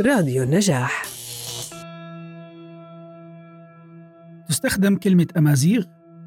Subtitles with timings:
[0.00, 1.04] راديو النجاح.
[4.48, 5.84] تستخدم كلمة أمازيغ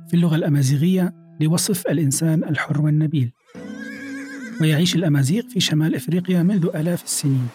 [0.08, 3.32] في اللغة الأمازيغية لوصف الإنسان الحر والنبيل
[4.62, 7.48] ويعيش الأمازيغ في شمال إفريقيا منذ آلاف السنين.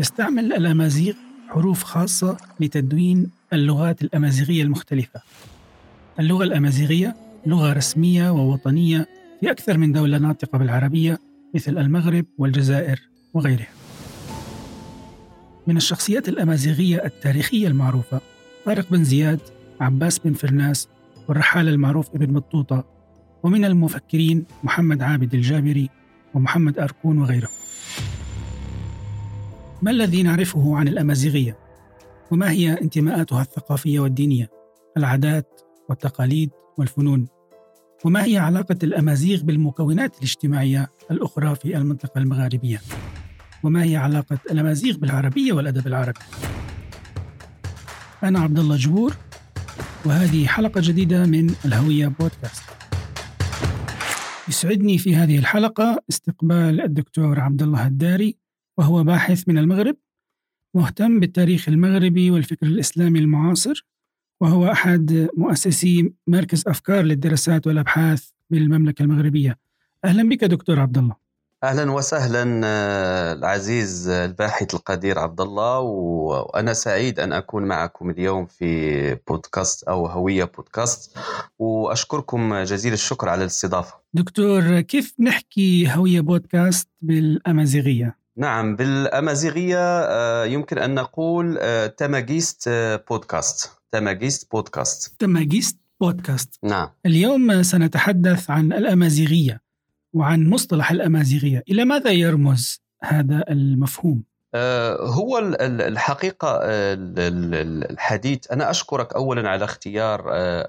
[0.00, 1.14] يستعمل الأمازيغ
[1.48, 5.20] حروف خاصة لتدوين اللغات الأمازيغية المختلفة.
[6.20, 7.16] اللغة الأمازيغية
[7.46, 9.06] لغة رسمية ووطنية
[9.40, 11.18] في أكثر من دولة ناطقة بالعربية
[11.54, 13.00] مثل المغرب والجزائر
[13.34, 13.77] وغيرها.
[15.68, 18.20] من الشخصيات الأمازيغية التاريخية المعروفة
[18.64, 19.40] طارق بن زياد
[19.80, 20.88] عباس بن فرناس
[21.28, 22.84] والرحالة المعروف ابن بطوطة
[23.42, 25.90] ومن المفكرين محمد عابد الجابري
[26.34, 27.50] ومحمد أركون وغيرهم
[29.82, 31.58] ما الذي نعرفه عن الأمازيغية؟
[32.30, 34.50] وما هي انتماءاتها الثقافية والدينية؟
[34.96, 37.28] العادات والتقاليد والفنون
[38.04, 42.80] وما هي علاقة الأمازيغ بالمكونات الاجتماعية الأخرى في المنطقة المغاربية؟
[43.62, 46.20] وما هي علاقة الأمازيغ بالعربية والأدب العربي؟
[48.22, 49.16] أنا عبد الله جبور
[50.04, 52.62] وهذه حلقة جديدة من الهوية بودكاست.
[54.48, 58.36] يسعدني في هذه الحلقة استقبال الدكتور عبد الله الداري
[58.78, 59.96] وهو باحث من المغرب
[60.74, 63.86] مهتم بالتاريخ المغربي والفكر الإسلامي المعاصر
[64.40, 69.58] وهو أحد مؤسسي مركز أفكار للدراسات والأبحاث بالمملكة المغربية
[70.04, 71.27] أهلا بك دكتور عبد الله
[71.64, 79.14] أهلا وسهلا آه، العزيز الباحث القدير عبد الله وأنا سعيد أن أكون معكم اليوم في
[79.14, 81.18] بودكاست أو هوية بودكاست
[81.58, 83.94] وأشكركم جزيل الشكر على الاستضافة.
[84.14, 92.68] دكتور كيف نحكي هوية بودكاست بالأمازيغية؟ نعم بالأمازيغية آه، يمكن أن نقول آه، تماجيست
[93.10, 93.70] بودكاست.
[93.92, 95.20] تماجيست بودكاست.
[95.20, 96.58] تماجيست بودكاست.
[96.62, 96.88] نعم.
[97.06, 99.67] اليوم سنتحدث عن الأمازيغية.
[100.12, 104.22] وعن مصطلح الأمازيغية، إلى ماذا يرمز هذا المفهوم؟
[105.00, 105.38] هو
[105.70, 106.60] الحقيقة
[107.90, 110.22] الحديث أنا أشكرك أولا على اختيار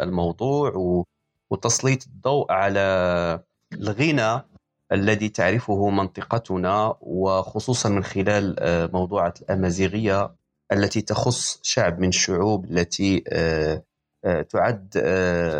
[0.03, 0.73] الموضوع
[1.49, 2.79] وتسليط الضوء على
[3.73, 4.41] الغنى
[4.91, 8.55] الذي تعرفه منطقتنا وخصوصا من خلال
[8.93, 10.35] موضوعة الأمازيغية
[10.71, 13.23] التي تخص شعب من الشعوب التي
[14.49, 15.01] تعد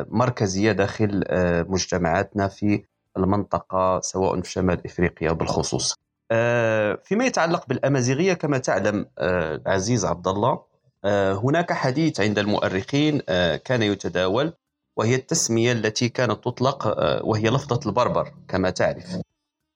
[0.10, 1.24] مركزية داخل
[1.70, 2.84] مجتمعاتنا في
[3.18, 5.96] المنطقة سواء في شمال إفريقيا بالخصوص.
[6.32, 10.64] آه، فيما يتعلق بالأمازيغية كما تعلم آه، عزيز عبد الله
[11.06, 13.20] آه، هناك حديث عند المؤرخين
[13.66, 14.54] كان يتداول
[14.98, 16.88] وهي التسمية التي كانت تطلق
[17.26, 19.18] وهي لفظة البربر كما تعرف.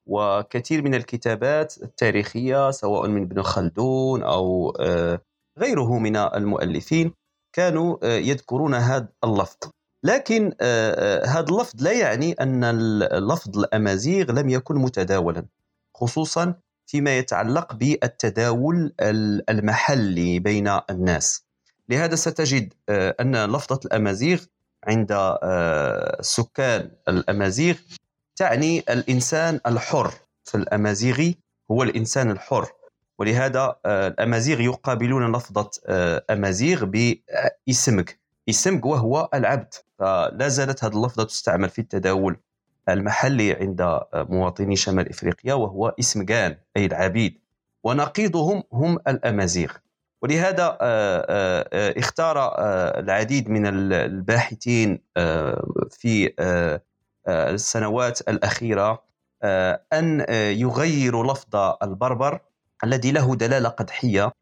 [0.06, 4.76] وكثير من الكتابات التاريخية سواء من ابن خلدون أو
[5.58, 7.12] غيره من المؤلفين
[7.52, 9.56] كانوا يذكرون هذا اللفظ.
[10.04, 10.52] لكن
[11.26, 12.70] هذا اللفظ لا يعني أن
[13.02, 15.44] لفظ الأمازيغ لم يكن متداولا
[15.94, 16.54] خصوصا
[16.86, 18.94] فيما يتعلق بالتداول
[19.48, 21.44] المحلي بين الناس.
[21.88, 24.44] لهذا ستجد أن لفظة الأمازيغ
[24.84, 25.36] عند
[26.20, 27.74] سكان الأمازيغ
[28.36, 30.14] تعني الإنسان الحر.
[30.44, 31.38] فالأمازيغي
[31.70, 32.68] هو الإنسان الحر.
[33.18, 35.70] ولهذا الأمازيغ يقابلون لفظة
[36.30, 39.74] أمازيغ باسمك اسمك وهو العبد.
[40.04, 42.36] فلا زالت هذه اللفظة تستعمل في التداول
[42.88, 47.38] المحلي عند مواطني شمال إفريقيا وهو اسم جان اي العبيد
[47.84, 49.72] ونقيضهم هم الأمازيغ.
[50.22, 52.54] ولهذا آه، آه، آه، اختار
[52.98, 55.00] العديد من الباحثين
[55.90, 56.32] في
[57.28, 59.04] السنوات الأخيرة
[59.92, 60.26] أن
[60.58, 62.40] يغيروا لفظ البربر
[62.84, 64.32] الذي له دلالة قدحية.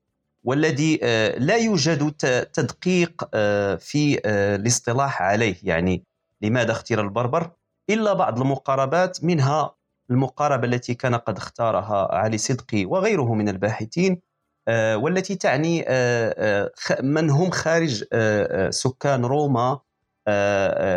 [0.44, 2.12] والذي آه، لا يوجد
[2.52, 5.56] تدقيق آه، في آه، الاصطلاح عليه.
[5.62, 6.04] يعني
[6.42, 7.50] لماذا اختير البربر؟
[7.90, 9.74] إلا بعض المقاربات منها
[10.10, 14.20] المقاربة التي كان قد اختارها علي صدقي وغيره من الباحثين
[14.68, 15.84] والتي تعني
[17.02, 18.04] من هم خارج
[18.70, 19.80] سكان روما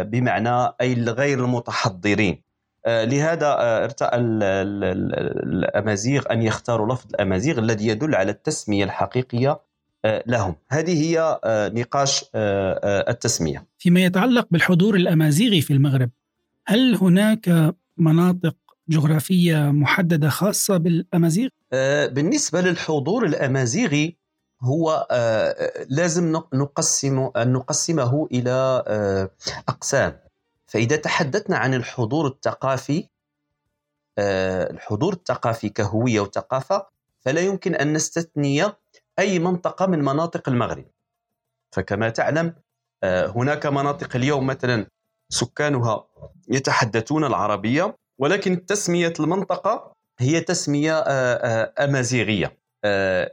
[0.03, 2.43] بمعنى أي غير المتحضرين.
[2.87, 4.19] لهذا آه، ارتأى
[5.43, 9.59] الأمازيغ أن يختاروا لفظ الأمازيغ الذي يدل على التسمية الحقيقية
[10.05, 10.55] آه، لهم.
[10.69, 11.39] هذه هي
[11.73, 13.67] نقاش التسمية.
[13.77, 16.09] فيما يتعلق بالحضور الأمازيغي في المغرب
[16.67, 18.55] هل هناك مناطق
[18.89, 21.49] جغرافية محددة خاصة بالأمازيغ؟
[22.07, 24.17] بالنسبة للحضور الأمازيغي
[24.61, 25.07] هو
[25.89, 28.83] لازم نقسم نقسمه إلى
[29.69, 30.24] أقسام.
[30.67, 33.09] فإذا تحدثنا عن الحضور الثقافي
[34.17, 36.87] آه، الحضور الثقافي كهوية وثقافة
[37.19, 38.63] فلا يمكن أن نستثني
[39.19, 40.85] أي منطقة من مناطق المغرب.
[41.71, 42.55] فكما تعلم
[43.03, 44.87] آه، هناك مناطق اليوم مثلا
[45.29, 46.07] سكانها
[46.47, 52.57] يتحدثون العربية ولكن تسمية المنطقة هي تسمية آه، أمازيغية.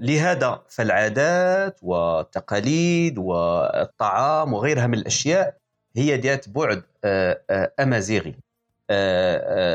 [0.00, 5.61] لهذا فالعادات والتقاليد والطعام وغيرها من الأشياء
[5.96, 6.82] هي ذات بعد
[7.80, 8.34] أمازيغي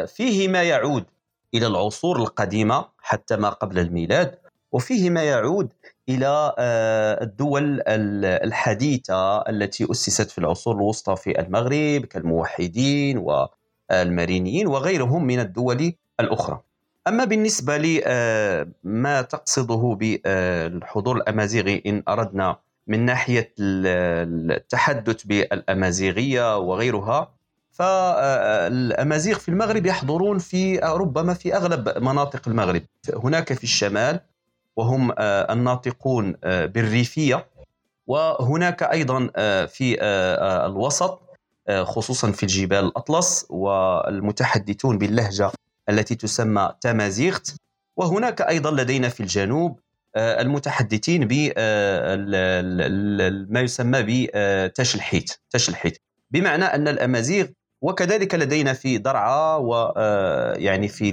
[0.08, 1.06] فيه ما يعود
[1.54, 4.36] إلى العصور القديمة حتى ما قبل الميلاد
[4.72, 5.74] وفيه ما يعود
[6.10, 15.40] إلى آه، الدول الحديثة التي أسست في العصور الوسطى في المغرب كالموحدين والمارينيين وغيرهم من
[15.40, 16.62] الدول الأخرى.
[17.08, 27.38] أما بالنسبة لما آه، تقصده بالحضور الأمازيغي إن أردنا من ناحية التحدث بالأمازيغية وغيرها
[27.72, 32.82] فالامازيغ في المغرب يحضرون في ربما في أغلب مناطق المغرب.
[33.24, 34.20] هناك في الشمال
[34.76, 37.48] وهم آه، الناطقون آه، بالريفية
[38.08, 40.02] وهناك أيضا آه، في
[40.66, 41.22] الوسط
[41.84, 45.52] خصوصا في الجبال الأطلس والمتحدثون باللهجة
[45.90, 47.56] التي تسمى تامازيغت
[47.98, 49.80] وهناك أيضا لدينا في الجنوب
[50.16, 51.34] المتحدثين ب
[53.50, 55.98] ما يسمى بتشلحيت تشلحيت
[56.32, 57.48] بمعنى أن الأمازيغ
[57.82, 61.12] وكذلك لدينا في درعا ويعني في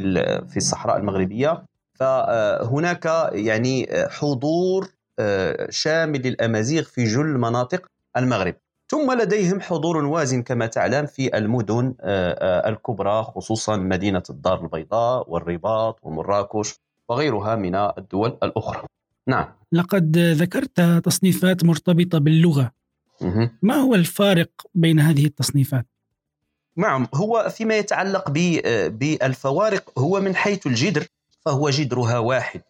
[0.48, 1.64] في الصحراء المغربية
[1.94, 4.88] فهناك يعني حضور
[5.18, 7.86] آه، شامل للأمازيغ في جل مناطق
[8.16, 8.54] المغرب.
[8.90, 15.30] ثم لديهم حضور وازن كما تعلم في المدن آه، آه، الكبرى خصوصا مدينة الدار البيضاء
[15.30, 16.80] والرباط ومراكش.
[17.08, 18.82] وغيرها من الدول الأخرى.
[19.26, 19.46] نعم.
[19.72, 22.72] لقد ذكرت تصنيفات مرتبطة باللغة.
[23.62, 25.86] ما هو الفارق بين هذه التصنيفات؟
[26.76, 28.30] نعم هو فيما يتعلق
[28.88, 31.06] بالفوارق هو من حيث الجذر
[31.40, 32.62] فهو جذرها واحد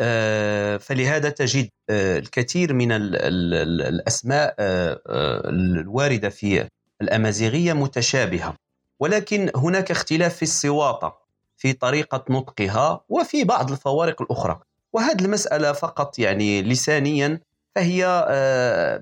[0.00, 5.00] آه، فلهذا تجد آه، الكثير من الأسماء آه،
[5.48, 6.68] الواردة في
[7.02, 8.54] الأمازيغية متشابهة
[9.00, 11.27] ولكن هناك اختلاف في الصواطه
[11.58, 14.60] في طريقة نطقها وفي بعض الفوارق الأخرى.
[14.92, 17.40] وهذه المسألة فقط يعني لسانيا
[17.74, 18.04] فهي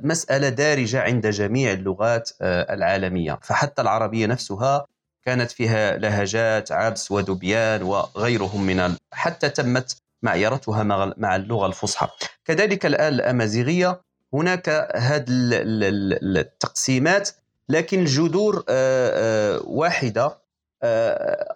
[0.03, 3.39] مسألة دارجة عند جميع اللغات العالمية.
[3.43, 4.87] فحتى العربية نفسها
[5.25, 10.83] كانت فيها لهجات عبس ودبيان وغيرهم من حتى تمت معيرتها
[11.17, 12.09] مع اللغة الفصحى.
[12.45, 14.01] كذلك الآن الأمازيغية
[14.33, 17.31] هناك هذه التقسيمات
[17.69, 20.39] لكن الجذور آه، آه، واحدة
[20.83, 21.56] آه،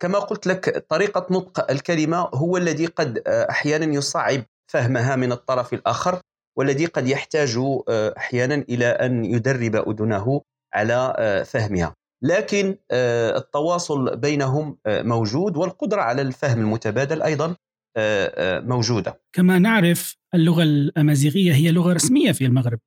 [0.00, 4.42] كما قلت لك طريقة نطق الكلمة هو الذي قد أحيانا يصعب
[4.72, 6.20] فهمها من الطرف الآخر
[6.58, 7.58] والذي قد يحتاج
[7.90, 10.40] أحيانا إلى أن يدرب أذنه
[10.74, 11.14] على
[11.46, 11.94] فهمها.
[12.22, 17.56] لكن آه، التواصل بينهم آه، موجود والقدرة على الفهم المتبادل أيضا
[17.96, 19.20] آه، موجودة.
[19.32, 22.78] كما نعرف اللغة الأمازيغية هي لغة رسمية في المغرب.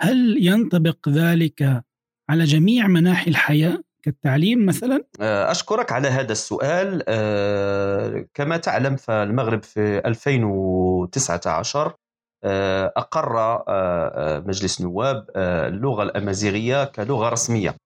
[0.00, 1.82] هل ينطبق ذلك
[2.30, 7.02] على جميع مناحي الحياة؟ كالتعليم مثلا؟ أشكرك على هذا السؤال.
[8.34, 11.94] كما تعلم فالمغرب في 2019
[12.96, 13.62] أقر
[14.46, 17.76] مجلس النواب اللغة الأمازيغية كلغة رسمية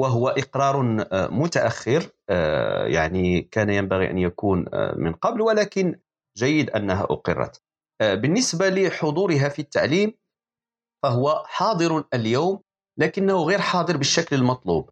[0.00, 6.00] وهو إقرار آه، متأخر آه، يعني كان ينبغي أن يكون آه، من قبل ولكن
[6.36, 7.62] جيد أنها أقرت.
[8.02, 10.14] بالنسبة لحضورها في التعليم
[11.02, 12.62] فهو حاضر اليوم
[12.98, 14.90] لكنه غير حاضر بالشكل المطلوب.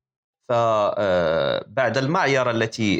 [0.48, 2.98] فبعد المعيرة التي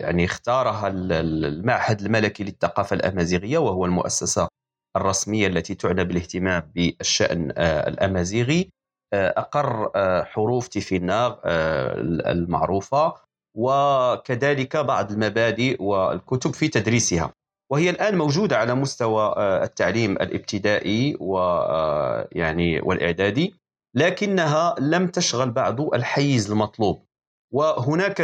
[0.00, 4.48] يعني اختارها المعهد الملكي للثقافة الأمازيغية وهو المؤسسة
[4.96, 8.70] الرسمية التي تعنى بالاهتمام بالشأن الأمازيغي
[9.14, 11.94] أقر آه، حروف تيفيناغ آه،
[12.32, 13.14] المعروفة
[13.56, 17.32] وكذلك بعض المبادئ والكتب في تدريسها.
[17.72, 23.54] وهي الآن موجودة على مستوى آه، التعليم الابتدائي ويعني والإعدادي.
[23.94, 27.04] لكنها لم تشغل بعد الحيز المطلوب.
[27.52, 28.20] وهناك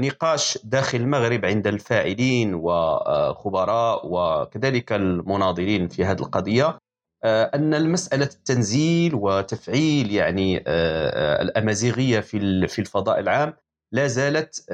[0.00, 6.78] نقاش داخل المغرب عند الفاعلين وخبراء وكذلك المناضلين في هذه القضية
[7.24, 13.54] آه، أن المسألة التنزيل وتفعيل يعني آه، آه، الأمازيغية في في الفضاء العام
[13.92, 14.64] لا زالت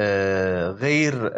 [0.81, 1.33] غير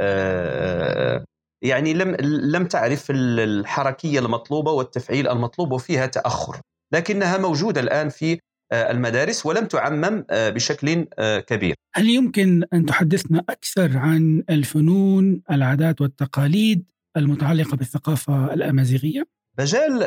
[1.63, 2.17] يعني لم
[2.55, 6.61] لم تعرف الحركية المطلوبة والتفعيل المطلوب وفيها تأخر.
[6.95, 8.39] لكنها موجودة الآن في
[8.73, 11.07] المدارس ولم تعمم بشكل
[11.47, 11.75] كبير.
[11.95, 16.85] هل يمكن أن تحدثنا أكثر عن الفنون، العادات والتقاليد
[17.17, 19.25] المتعلقة بالثقافة الأمازيغية؟
[19.59, 20.03] مجال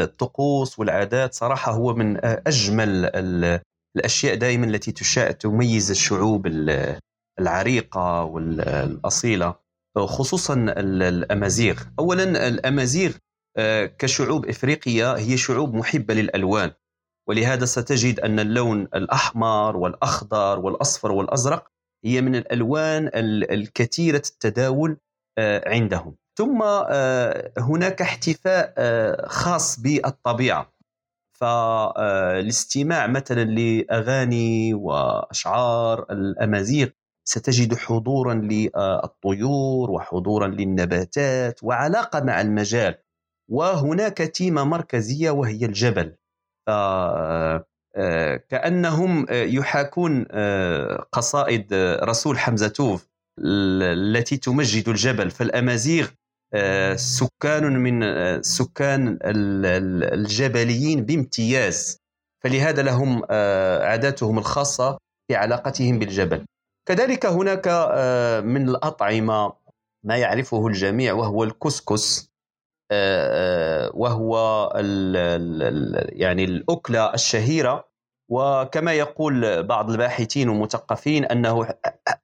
[0.00, 3.10] الطقوس والعادات صراحة هو من أجمل
[3.96, 6.46] الأشياء دائما التي تشاء تميز الشعوب
[7.40, 9.54] العريقة والأصيلة
[9.98, 13.12] خصوصا الأمازيغ اولا الأمازيغ
[13.56, 16.70] آه، كشعوب إفريقية هي شعوب محبة للألوان
[17.28, 21.70] ولهذا ستجد أن اللون الأحمر والأخضر والأصفر والأزرق
[22.04, 24.96] هي من الألوان الكثيرة التداول
[25.38, 26.16] آه، عندهم.
[26.38, 26.62] ثم
[27.58, 28.74] هناك احتفاء
[29.28, 30.74] خاص بالطبيعة.
[31.32, 36.88] فالاستماع مثلا لأغاني وأشعار الأمازيغ
[37.28, 42.94] ستجد حضورا للطيور وحضورا للنباتات وعلاقة مع المجال.
[43.50, 46.16] وهناك تيمة مركزية وهي الجبل.
[48.48, 50.24] كأنهم يحاكون
[51.12, 53.06] قصائد رسول حمزة توف
[53.40, 55.30] التي تمجد الجبل.
[55.30, 56.08] فالأمازيغ
[56.96, 58.02] سكان من
[58.42, 61.98] سكان الجبليين بامتياز.
[62.44, 63.22] فلهذا لهم
[63.84, 66.44] عاداتهم الخاصة في علاقتهم بالجبل.
[66.88, 67.68] كذلك هناك
[68.44, 69.52] من الأطعمة
[70.06, 72.33] ما يعرفه الجميع وهو الكسكس.
[73.94, 74.70] وهو
[76.12, 77.94] يعني الأكلة الشهيرة.
[78.30, 81.68] وكما يقول بعض الباحثين والمثقفين أنه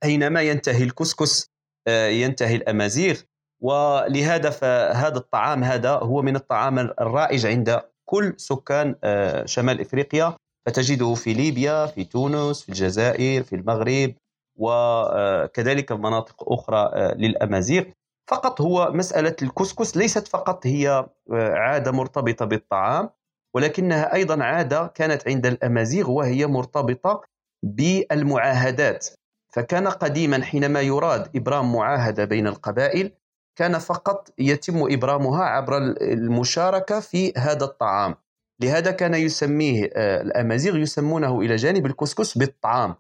[0.05, 1.51] اينما ينتهي الكسكس
[1.89, 3.21] ينتهي الأمازيغ.
[3.63, 10.37] ولهذا فهذا الطعام هذا هو من الطعام الرائج عند كل سكان آه، شمال إفريقيا.
[10.67, 14.15] فتجده في ليبيا في تونس في الجزائر في المغرب.
[14.57, 17.85] وكذلك مناطق أخرى آه، للأمازيغ.
[18.31, 20.89] فقط هو مسألة الكسكس ليست فقط هي
[21.33, 23.11] آه، عادة مرتبطة بالطعام
[23.55, 27.23] ولكنها أيضا عادة كانت عند الأمازيغ وهي مرتبطة
[27.63, 29.09] بالمعاهدات.
[29.53, 33.13] فكان قديما حينما يراد إبرام معاهدة بين القبائل
[33.59, 38.15] كان فقط يتم إبرامها عبر المشاركة في هذا الطعام.
[38.61, 42.95] لهذا كان يسميه آه، الأمازيغ يسمونه إلى جانب الكسكس بالطعام.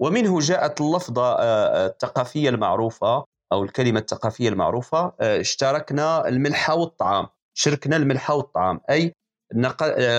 [0.00, 8.30] ومنه جاءت اللفظة آه، الثقافية المعروفة أو الكلمة الثقافية المعروفة اشتركنا الملح والطعام شركنا الملح
[8.30, 9.12] والطعام أي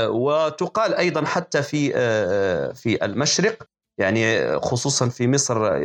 [0.08, 1.92] وتقال أيضا حتى في
[2.74, 3.64] في المشرق
[4.00, 5.80] يعني خصوصا في مصر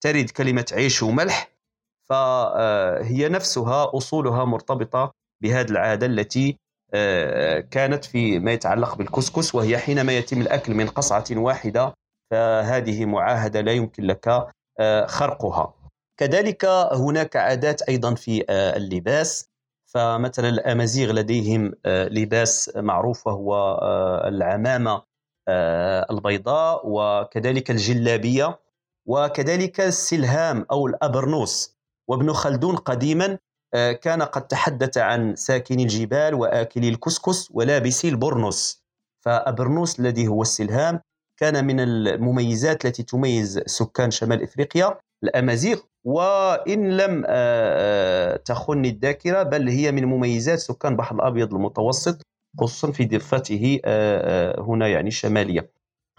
[0.00, 1.58] ترد كلمة عيش وملح
[2.08, 6.58] فهي نفسها أصولها مرتبطة بهذه العادة التي
[6.94, 11.94] آه، كانت في ما يتعلق بالكسكس وهي حينما يتم الأكل من قصعة واحدة
[12.30, 14.28] فهذه معاهدة لا يمكن لك
[14.80, 15.74] آه، خرقها.
[16.18, 19.48] كذلك هناك عادات أيضا في آه، اللباس.
[19.86, 23.80] فمثلا الأمازيغ لديهم لباس معروف وهو
[24.24, 25.02] العمامة
[26.10, 28.58] البيضاء وكذلك الجلابية
[29.06, 31.76] وكذلك السلهام أو الأبرنوس.
[32.08, 33.38] وابن خلدون قديما
[33.74, 38.82] آه، كان قد تحدث عن ساكني الجبال وآكلي الكسكس ولابسي البرنس
[39.24, 41.00] فأبرنوس الذي هو السلهام
[41.36, 45.00] كان من المميزات التي تميز سكان شمال إفريقيا.
[45.24, 52.22] الأمازيغ وإن لم آه، آه، تخني الذاكرة بل هي من مميزات سكان البحر الأبيض المتوسط
[52.60, 53.80] خصوصا في ضفته
[54.58, 55.70] هنا يعني الشمالية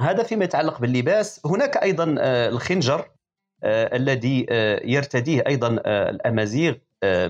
[0.02, 1.42] هذا فيما يتعلق باللباس.
[1.46, 2.16] هناك أيضا
[2.48, 3.10] الخنجر
[3.64, 6.76] آه، الذي آه، يرتديه أيضا آه، الأمازيغ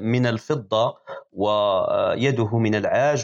[0.01, 0.97] من الفضة
[1.31, 3.23] ويده من العاج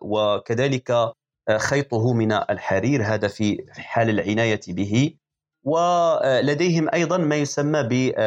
[0.00, 1.12] وكذلك
[1.56, 3.02] خيطه من الحرير.
[3.02, 5.14] هذا في حال العناية به.
[5.64, 8.22] ولديهم أيضا ما يسمى بالبلغه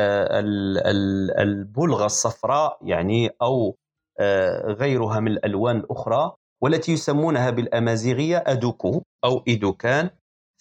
[2.05, 3.75] الصفراء يعني أو
[4.65, 10.09] غيرها من الألوان الأخرى والتي يسمونها بالأمازيغية أدوكو أو إيدوكان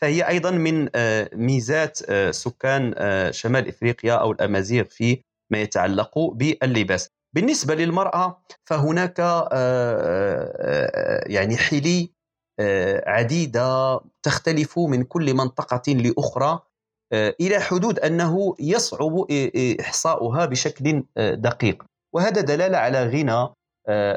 [0.00, 6.18] فهي أيضا من آه، ميزات آه، سكان آه، شمال إفريقيا أو الأمازيغ في ما يتعلق
[6.18, 7.08] باللباس.
[7.34, 9.18] بالنسبة للمرأة فهناك
[11.26, 12.13] يعني حلي
[13.06, 16.60] عديدة تختلف من كل منطقة لأخرى
[17.12, 19.26] إلى حدود أنه يصعب
[19.80, 21.84] إحصاؤها بشكل دقيق.
[22.14, 23.48] وهذا دلالة على غنى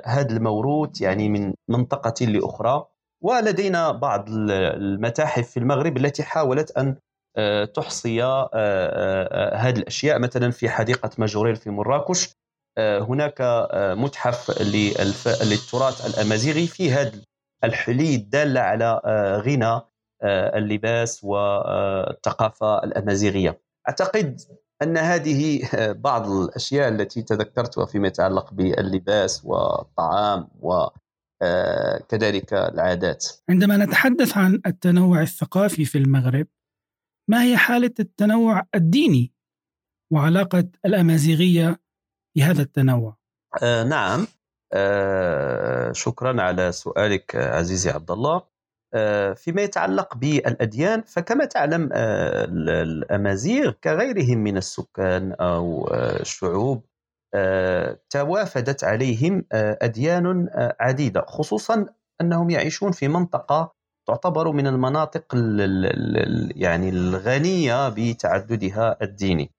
[0.06, 2.86] هذا الموروث يعني من منطقة لأخرى.
[3.24, 6.96] ولدينا بعض المتاحف في المغرب التي حاولت أن
[7.38, 10.20] آه، تحصي آه، آه، هذه الأشياء.
[10.20, 12.30] مثلا في حديقة ماجوريل في مراكش
[12.80, 13.68] هناك
[13.98, 14.62] متحف
[15.42, 17.22] للتراث الأمازيغي في هذا
[17.64, 19.02] الحلي الداله على
[19.46, 19.82] غنى
[20.58, 23.62] اللباس والثقافه الأمازيغية.
[23.90, 24.42] أعتقد
[24.82, 25.62] أن هذه
[25.92, 30.88] بعض الأشياء التي تذكرتها فيما يتعلق باللباس والطعام و
[31.42, 33.26] آه، كذلك العادات.
[33.50, 36.48] عندما نتحدث عن التنوع الثقافي في المغرب
[37.30, 39.34] ما هي حالة التنوع الديني
[40.14, 41.80] وعلاقة الأمازيغية
[42.38, 43.18] بهذا التنوع؟
[43.64, 44.20] آه نعم.
[44.22, 44.28] آه
[45.94, 48.42] شكرا على سؤالك عزيزي عبد الله.
[48.94, 52.46] آه فيما يتعلق بالأديان فكما تعلم آه
[52.84, 55.88] الأمازيغ كغيرهم من السكان آه،
[56.22, 56.86] الشعوب
[57.34, 61.86] آه، توافدت عليهم آه، أديان آه، عديدة خصوصا
[62.22, 63.74] أنهم يعيشون في منطقة
[64.08, 65.36] تعتبر من المناطق
[66.56, 69.52] يعني الغنية بتعددها الديني.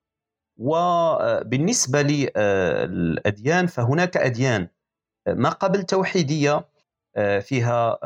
[0.61, 4.69] وبالنسبة للأديان فهناك أديان
[5.37, 6.69] ما قبل توحيدية
[7.41, 7.99] فيها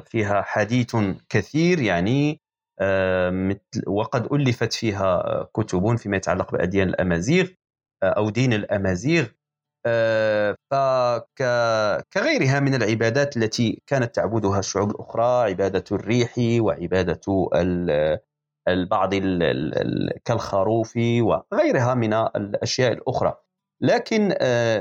[0.00, 0.96] فيها حديث
[1.28, 2.40] كثير يعني
[3.86, 7.48] وقد ألفت فيها كتب فيما يتعلق بأديان الأمازيغ
[8.02, 9.26] أو دين الأمازيغ
[10.70, 17.20] فكغيرها من العبادات التي كانت تعبدها الشعوب الأخرى عبادة الريح وعبادة
[18.68, 19.14] البعض
[20.24, 23.45] كالخروف وغيرها من الأشياء الأخرى.
[23.80, 24.34] لكن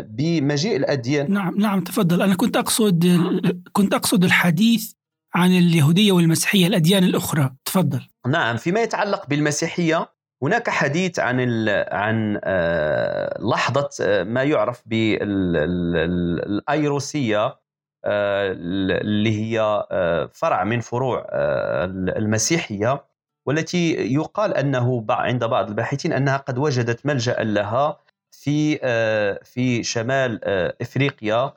[0.10, 1.34] بمجيء الأديان.
[1.34, 2.22] نعم نعم تفضل.
[2.22, 3.06] أنا كنت أقصد
[3.74, 4.92] كنت أقصد الحديث
[5.36, 7.56] عن اليهودية والمسيحية الأديان الأخرى.
[7.66, 8.02] تفضل.
[8.28, 16.46] نعم فيما يتعلق بالمسيحية هناك حديث عن عن آه، لحظة آه، ما يعرف بالأيروسية
[18.06, 19.84] آه، اللي هي
[20.34, 21.28] فرع من فروع
[22.18, 23.06] المسيحية
[23.46, 28.00] والتي يقال أنه عند بعض الباحثين أنها قد وجدت ملجأ لها
[28.46, 28.78] في
[29.44, 30.40] في شمال
[30.82, 31.54] إفريقيا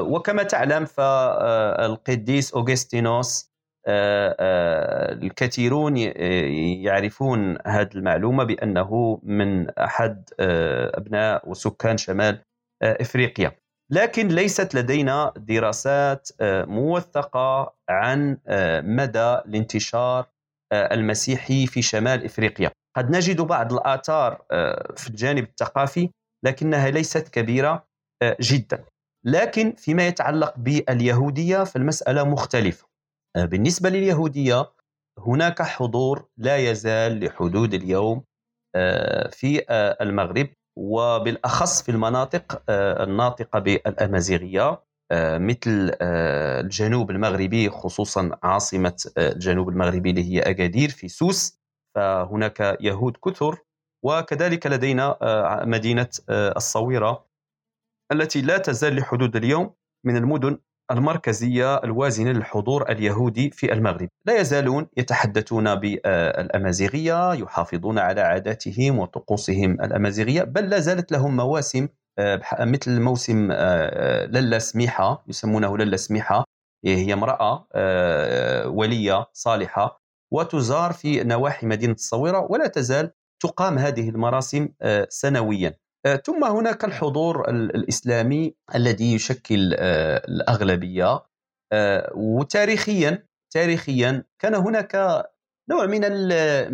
[0.00, 3.54] وكما تعلم فالقديس أوغستينوس
[3.86, 12.42] آه، آه، الكثيرون يعرفون هذه المعلومة بأنه من أحد آه، أبناء وسكان شمال
[12.82, 13.52] إفريقيا.
[13.90, 16.28] لكن ليست لدينا دراسات
[16.68, 18.38] موثقة عن
[18.84, 20.26] مدى الانتشار
[20.72, 22.70] المسيحي في شمال إفريقيا.
[22.96, 24.42] قد نجد بعض الآثار
[24.96, 26.10] في الجانب الثقافي
[26.44, 27.86] لكنها ليست كبيرة
[28.40, 28.84] جدا.
[29.24, 32.86] لكن فيما يتعلق باليهودية فالمسألة مختلفة.
[33.36, 34.70] آه، بالنسبة لليهودية
[35.18, 38.24] هناك حضور لا يزال لحدود اليوم
[38.76, 40.48] آه، في آه، المغرب
[40.78, 44.82] وبالأخص في المناطق الناطقة بالأمازيغية
[45.12, 51.58] مثل الجنوب المغربي خصوصا عاصمة الجنوب المغربي اللي هي أكادير في سوس.
[51.94, 53.58] فهناك يهود كثر
[54.04, 55.18] وكذلك لدينا
[55.64, 57.26] مدينة الصويرة
[58.12, 59.74] التي لا تزال لحدود اليوم
[60.06, 60.58] من المدن
[60.90, 64.08] المركزية الوازنة للحضور اليهودي في المغرب.
[64.26, 72.40] لا يزالون يتحدثون بالأمازيغية يحافظون على عاداتهم وطقوسهم الأمازيغية بل لا زالت لهم مواسم آه،
[72.60, 76.44] مثل موسم آه، آه، للا سميحة يسمونه للا سميحة
[76.84, 77.66] هي امرأة
[78.68, 80.03] ولية صالحة.
[80.34, 84.68] وتزار في نواحي مدينة الصويرة ولا تزال تقام هذه المراسم
[85.08, 85.74] سنويا.
[86.06, 91.22] آه، ثم هناك الحضور الإسلامي الذي يشكل آه، الأغلبية.
[91.72, 95.24] آه، وتاريخيا تاريخيا كان هناك
[95.70, 96.00] نوع من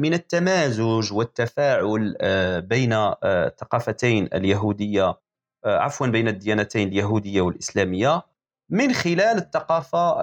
[0.00, 2.16] من التمازج والتفاعل
[2.60, 2.92] بين
[3.24, 5.20] الثقافتين اليهودية
[5.64, 8.22] عفوا بين الديانتين اليهودية والإسلامية
[8.70, 10.20] من خلال الثقافة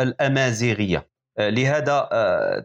[0.00, 1.11] الأمازيغية.
[1.38, 2.08] لهذا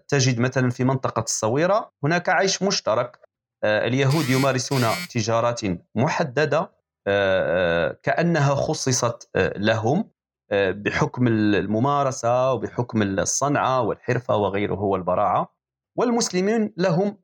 [0.08, 3.28] تجد مثلا في منطقة الصويرة هناك عيش مشترك.
[3.64, 5.62] آه، اليهود يمارسون تجارات
[5.96, 10.12] محددة آه، آه، كأنها خصصت لهم
[10.52, 15.58] بحكم الممارسة وبحكم الصنعة والحرفة وغيره والبراعة.
[15.96, 17.18] والمسلمين لهم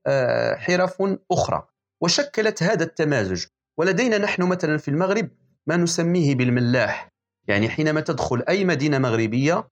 [0.58, 1.68] حرف أخرى.
[2.02, 3.46] وشكلت هذا التمازج.
[3.80, 5.30] ولدينا نحن مثلا في المغرب
[5.68, 7.10] ما نسميه بالملاح.
[7.48, 9.70] يعني حينما تدخل أي مدينة مغربية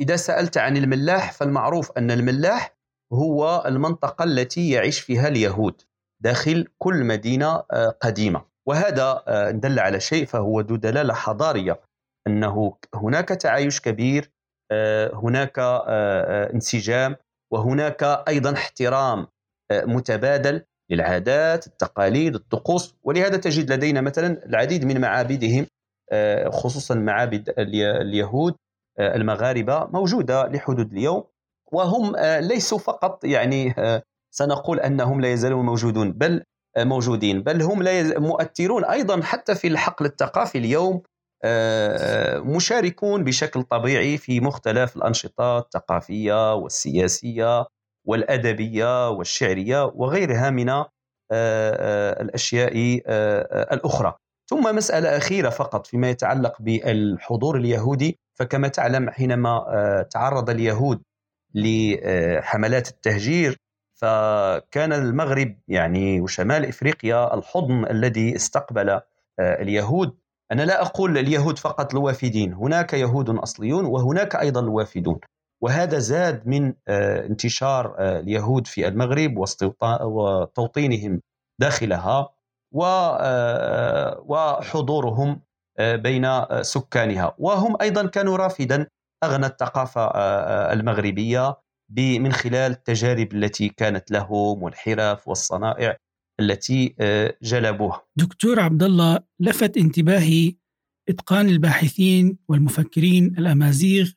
[0.00, 2.76] إذا سألت عن الملاح فالمعروف أن الملاح
[3.12, 5.82] هو المنطقة التي يعيش فيها اليهود
[6.22, 8.44] داخل كل مدينة آه، قديمة.
[8.68, 11.80] وهذا آه، دل على شيء فهو ذو دلالة حضارية
[12.26, 14.30] أنه هناك تعايش كبير
[14.72, 15.58] آه، هناك
[16.54, 17.16] انسجام
[17.52, 19.26] وهناك أيضا احترام
[19.72, 22.94] متبادل للعادات التقاليد الطقوس.
[23.02, 25.66] ولهذا تجد لدينا مثلا العديد من معابدهم
[26.52, 28.54] خصوصا معابد اليهود
[29.00, 31.24] المغاربة موجودة لحدود اليوم
[31.72, 36.42] وهم آه، ليسوا فقط يعني آه، سنقول أنهم لا يزالون موجودون بل
[36.76, 41.02] آه، موجودين بل هم لا مؤثرون أيضا حتى في الحقل الثقافي اليوم
[42.56, 47.66] مشاركون بشكل طبيعي في مختلف الأنشطة الثقافية والسياسية
[48.06, 50.84] والأدبية والشعرية وغيرها من
[52.20, 52.72] الأشياء
[53.74, 54.14] الأخرى.
[54.50, 58.18] ثم مسألة أخيرة فقط فيما يتعلق بالحضور اليهودي.
[58.34, 59.64] فكما تعلم حينما
[60.10, 61.02] تعرض اليهود
[61.54, 63.58] لحملات التهجير
[64.02, 69.02] فكان المغرب يعني وشمال إفريقيا الحضن الذي استقبل آه،
[69.38, 70.14] اليهود.
[70.52, 75.20] أنا لا أقول اليهود فقط الوافدين هناك يهود أصليون وهناك أيضا الوافدون
[75.60, 79.44] وهذا زاد من آه، انتشار آه، اليهود في المغرب
[80.02, 81.20] وتوطينهم
[81.58, 82.28] داخلها
[84.28, 85.40] وحضورهم
[85.80, 86.28] بين
[86.62, 88.86] سكانها وهم أيضا كانوا رافدا
[89.24, 91.56] أغنى الثقافة آه، آه، المغربية
[91.96, 95.96] من خلال التجارب التي كانت لهم والحرف والصنائع
[96.40, 98.02] التي آه، جلبوها.
[98.16, 100.54] دكتور عبد الله لفت انتباهي
[101.08, 104.12] إتقان الباحثين والمفكرين الأمازيغ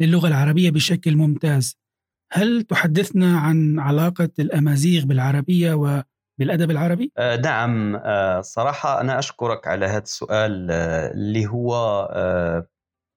[0.00, 1.76] للغة العربية بشكل ممتاز.
[2.32, 5.74] هل تحدثنا عن علاقة الأمازيغ بالعربية
[6.40, 12.08] وبالادب العربي؟ آه نعم آه صراحة أنا أشكرك على هذا السؤال آه اللي هو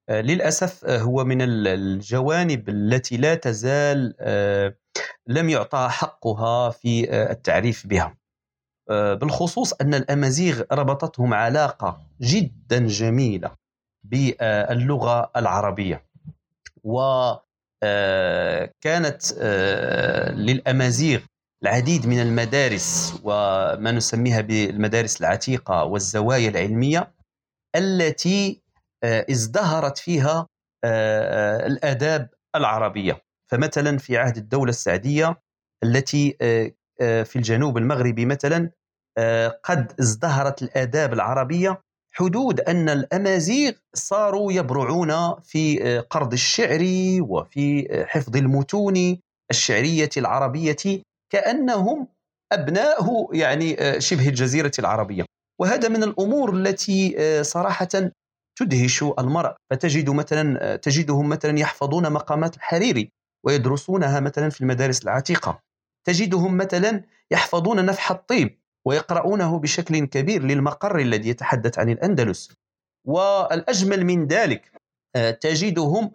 [0.09, 4.13] للأسف هو من الجوانب التي لا تزال
[5.27, 8.17] لم يعطى حقها في التعريف بها.
[8.89, 13.51] بالخصوص أن الأمازيغ ربطتهم علاقة جدا جميلة
[14.03, 16.05] باللغة العربية
[16.83, 17.93] وكانت
[20.35, 21.19] للأمازيغ
[21.63, 27.13] العديد من المدارس وما نسميها بالمدارس العتيقة والزوايا العلمية
[27.75, 28.61] التي
[29.03, 30.47] آه، ازدهرت فيها
[31.65, 33.21] الآداب العربية.
[33.51, 35.41] فمثلا في عهد الدولة السعدية
[35.83, 36.37] التي
[37.01, 38.71] آه، في الجنوب المغربي مثلا
[39.17, 41.81] آه، قد ازدهرت الآداب العربية
[42.15, 46.81] حدود أن الأمازيغ صاروا يبرعون في آه، قرض الشعر
[47.21, 49.19] وفي حفظ المتون
[49.51, 52.07] الشعرية العربية كأنهم
[52.53, 55.25] أبناء يعني شبه الجزيرة العربية.
[55.61, 58.11] وهذا من الأمور التي صراحة
[58.59, 59.55] تدهش المرء.
[59.71, 63.09] فتجد مثلا تجدهم مثلا يحفظون مقامات الحريري
[63.45, 65.59] ويدرسونها مثلا في المدارس العتيقة.
[66.07, 72.53] تجدهم مثلا يحفظون نفح الطيب ويقرؤونه بشكل كبير للمقر الذي يتحدث عن الأندلس.
[73.07, 74.71] والأجمل من ذلك
[75.15, 76.11] آه، تجدهم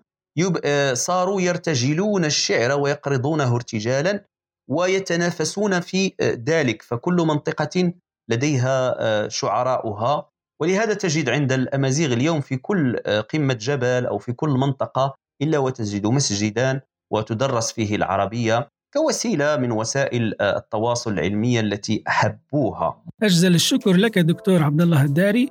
[0.65, 4.25] آه، صاروا يرتجلون الشعر ويقرضونه ارتجالا
[4.69, 7.93] ويتنافسون في آه، ذلك فكل منطقة
[8.31, 10.29] لديها شعراؤها
[10.61, 12.97] ولهذا تجد عند الأمازيغ اليوم في كل
[13.33, 16.81] قمة جبل أو في كل منطقة إلا وتجد مسجدا
[17.13, 23.03] وتدرس فيه العربية كوسيلة من وسائل آه، التواصل العلمية التي أحبوها.
[23.23, 25.51] أجزل الشكر لك دكتور عبد الله الداري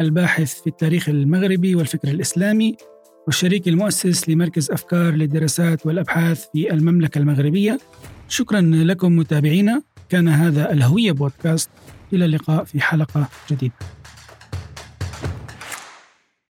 [0.00, 2.76] الباحث في التاريخ المغربي والفكر الإسلامي
[3.26, 7.78] والشريك المؤسس لمركز أفكار للدراسات والأبحاث في المملكة المغربية.
[8.28, 11.70] شكرا لكم متابعينا كان هذا الهوية بودكاست
[12.12, 13.74] إلى اللقاء في حلقة جديدة.